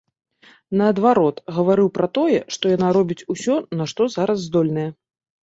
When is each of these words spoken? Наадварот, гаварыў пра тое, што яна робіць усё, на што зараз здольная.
Наадварот, 0.79 1.37
гаварыў 1.57 1.91
пра 1.97 2.07
тое, 2.17 2.39
што 2.57 2.73
яна 2.75 2.89
робіць 2.99 3.19
усё, 3.35 3.61
на 3.79 3.89
што 3.93 4.11
зараз 4.19 4.37
здольная. 4.49 4.89